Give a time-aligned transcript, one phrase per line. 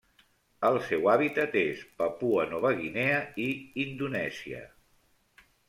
[0.69, 3.49] El seu hàbitat és Papua Nova Guinea i
[3.87, 4.67] Indonèsia.